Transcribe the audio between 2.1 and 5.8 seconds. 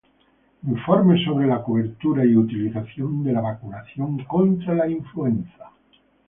y utilización de la vacunación contra la influenza